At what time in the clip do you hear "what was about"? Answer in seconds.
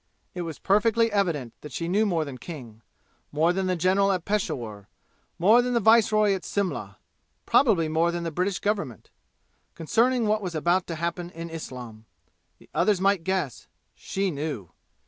10.25-10.87